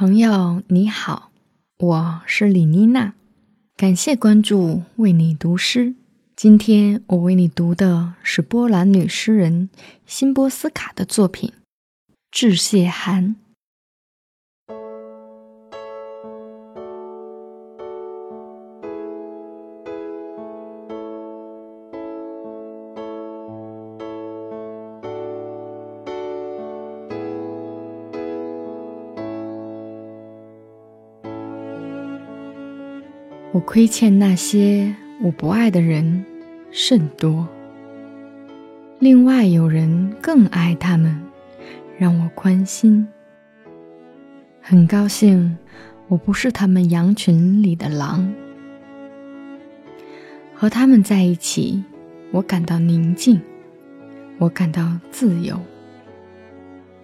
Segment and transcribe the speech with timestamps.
[0.00, 1.30] 朋友你好，
[1.76, 3.12] 我是李妮娜，
[3.76, 5.94] 感谢关注，为你读诗。
[6.34, 9.68] 今天我为你读的是波兰女诗人
[10.06, 11.50] 辛波斯卡的作品
[12.30, 13.36] 《致谢函》。
[33.52, 36.24] 我亏欠那些我不爱的人
[36.70, 37.48] 甚多，
[39.00, 41.20] 另外有人更爱他们，
[41.98, 43.08] 让我宽心。
[44.60, 45.58] 很高兴
[46.06, 48.32] 我不是他们羊群里的狼，
[50.54, 51.82] 和他们在一起，
[52.30, 53.40] 我感到宁静，
[54.38, 55.60] 我感到自由。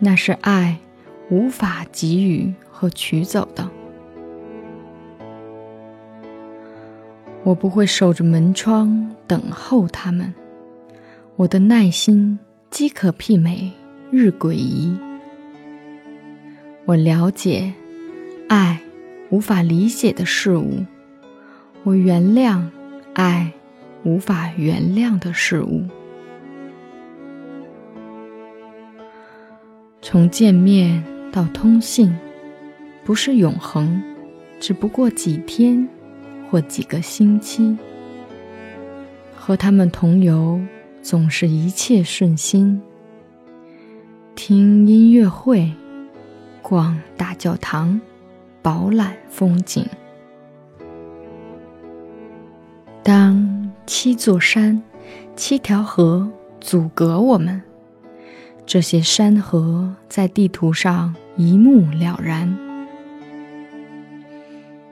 [0.00, 0.76] 那是爱
[1.30, 3.70] 无法给予和取走的。
[7.44, 10.32] 我不会守着门窗等候他们，
[11.34, 12.38] 我的耐心
[12.70, 13.72] 饥渴媲美
[14.12, 14.96] 日晷仪。
[16.84, 17.72] 我了解
[18.48, 18.80] 爱
[19.30, 20.84] 无法理解的事物，
[21.82, 22.62] 我原谅
[23.12, 23.52] 爱
[24.04, 25.82] 无法原谅的事物。
[30.00, 32.16] 从见面到通信，
[33.04, 34.00] 不是永恒，
[34.60, 35.88] 只不过几天。
[36.52, 37.78] 或几个星期，
[39.34, 40.60] 和他们同游，
[41.00, 42.78] 总是一切顺心。
[44.34, 45.72] 听音乐会，
[46.60, 47.98] 逛大教堂，
[48.60, 49.86] 饱览风景。
[53.02, 54.82] 当七座山、
[55.34, 57.62] 七条河阻隔我们，
[58.66, 62.54] 这些山河在地图上一目了然。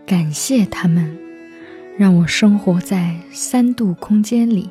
[0.07, 1.30] 感谢他们。
[2.01, 4.71] 让我生活在三度空间里，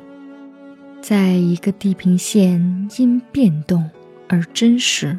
[1.00, 3.88] 在一个地平线因变动
[4.26, 5.16] 而真实，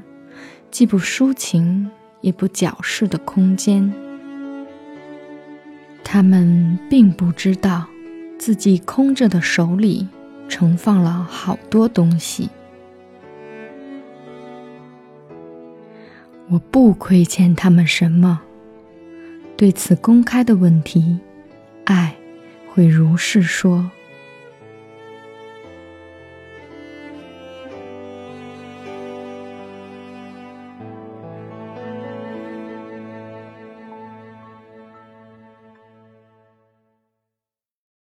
[0.69, 3.89] 既不抒情也不矫饰的空间。
[6.03, 7.87] 他们并不知道，
[8.37, 10.05] 自己空着的手里
[10.49, 12.49] 盛放了好多东西。
[16.49, 18.41] 我不亏欠他们什么。
[19.55, 21.17] 对此公开的问题。
[21.91, 22.15] 爱
[22.67, 23.91] 会如是说。